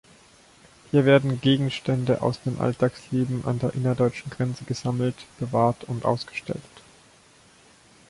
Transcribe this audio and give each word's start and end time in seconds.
Hier 0.89 1.05
werden 1.05 1.41
Gegenstände 1.41 2.23
aus 2.23 2.41
dem 2.41 2.59
Alltagsleben 2.59 3.45
an 3.45 3.59
der 3.59 3.75
innerdeutschen 3.75 4.31
Grenze 4.31 4.63
gesammelt, 4.63 5.13
bewahrt 5.37 5.83
und 5.83 6.05
ausgestellt. 6.05 6.63